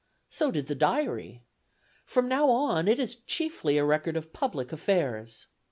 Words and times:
So 0.31 0.49
did 0.49 0.65
the 0.65 0.73
diary! 0.73 1.43
From 2.05 2.27
now 2.27 2.49
on 2.49 2.87
it 2.87 2.99
is 2.99 3.17
chiefly 3.17 3.77
a 3.77 3.85
record 3.85 4.17
of 4.17 4.33
public 4.33 4.71
affairs. 4.71 5.45